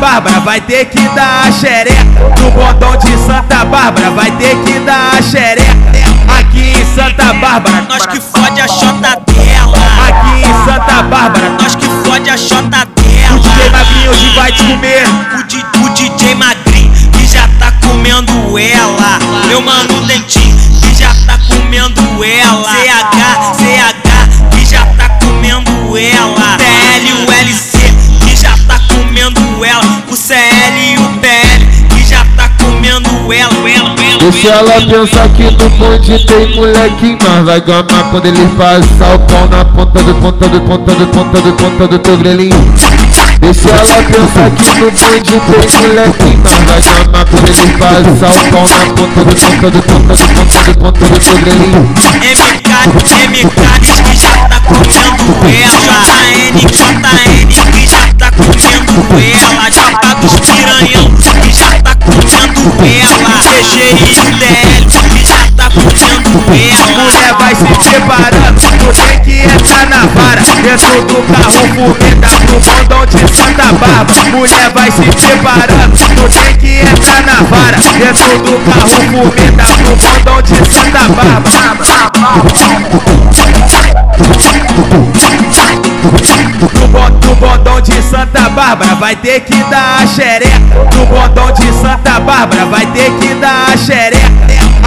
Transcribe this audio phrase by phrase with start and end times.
[0.00, 2.04] Bárbara, vai ter que dar a xereca.
[2.40, 5.74] No bondão de Santa Bárbara, vai ter que dar a xereca.
[6.38, 9.78] Aqui em Santa Bárbara, nós que fode a chota dela.
[10.08, 13.36] Aqui em Santa Bárbara, nós que fode a chota dela.
[13.36, 15.06] O DJ Magrinho hoje vai te comer.
[15.06, 19.18] O, o DJ Magrinho que já tá comendo ela.
[19.48, 22.70] Meu mano Dentinho que já tá comendo ela.
[22.70, 23.59] CH
[34.46, 39.18] ela, ela pensar que no bonde tem moleque, mas vai gamar quando ele passar o
[39.20, 42.74] pau na ponta do ponta do ponta do ponta do ponta do teu grelhinho.
[43.40, 48.44] Deixa ela pensar que no bonde tem moleque, mas vai gamar quando ele passar o
[48.50, 51.80] pau na ponta do ponta do ponta do ponta do ponta do teu grelhinho.
[52.20, 52.70] MK,
[53.30, 53.60] MK
[54.04, 61.10] que já tá comendo ela, JN, JN que já tá comendo ela, Jota dos piranhão
[61.42, 66.86] que já tá comendo ela, CG o DL que já tá comendo ela.
[67.00, 70.42] Mulher vai se preparando, tu tem que entrar na vara.
[70.60, 74.24] Dentro do carro fumeta pro bondão de Santa Bárbara.
[74.30, 77.78] Mulher vai se preparando, tu tem que entrar na vara.
[77.78, 81.50] Dentro do carro fumeta pro bondão de Santa Bárbara.
[87.22, 90.59] No bondão de Santa Bárbara vai ter que dar a xereca.
[91.48, 94.30] De Santa Bárbara vai ter que dar a xereca.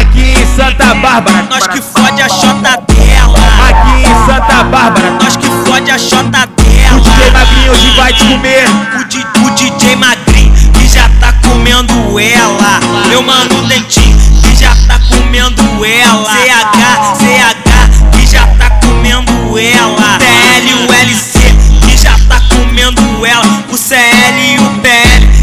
[0.00, 3.38] Aqui em Santa Bárbara, nós que fode a chota dela.
[3.68, 6.96] Aqui em Santa Bárbara, nós que fode a chota dela.
[6.96, 8.68] O DJ Magrinho hoje vai te comer.
[8.98, 12.80] O, di, o DJ Magrinho que já tá comendo ela.
[13.08, 16.30] Meu mano Dentinho que já tá comendo ela.
[16.30, 20.18] CH, CH que já tá comendo ela.
[20.18, 21.38] TL, o LC
[21.86, 23.64] que já tá comendo ela.
[23.68, 25.35] O CL e o PL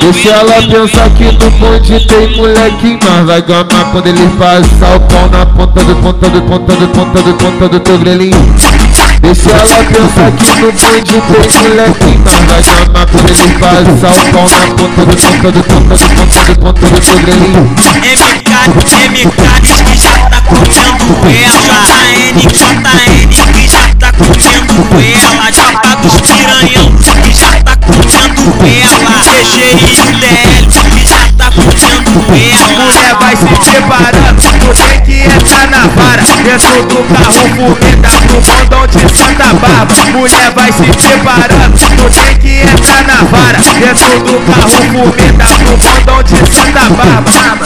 [0.00, 5.00] Deixa ela pensar que no bonde tem moleque, mas vai gamar quando ele passar o
[5.00, 8.54] pau na ponta do ponta do ponta do ponta do ponta do teu grelhinho.
[9.20, 11.22] Deixa ela pensar que no bonde tem
[11.62, 15.94] moleque, mas vai gamar quando ele passar o pau na ponta do ponta do ponta
[15.94, 17.62] do ponta do ponta do teu grelhinho.
[18.06, 18.52] MK,
[19.10, 19.36] MK
[19.84, 26.88] que já tá comendo ela, JN, JN que já tá comendo ela, Jota dos piranhão
[27.22, 28.95] que já tá comendo ela,
[29.66, 32.68] CG o DL que já tá comendo ela.
[32.78, 34.40] Mulher vai se preparando,
[34.74, 36.22] tem que entrar na vara.
[36.22, 40.04] Dentro do carro fumeta pro bondão de Santa Bárbara.
[40.12, 41.76] Mulher vai se preparando,
[42.10, 43.58] tem que entrar na vara.
[43.58, 47.56] Dentro do carro fumeta pro bondão de Santa Bárbara.